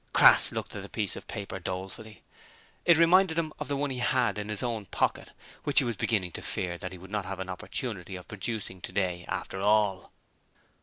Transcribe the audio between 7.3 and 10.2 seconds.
an opportunity of producing today after all.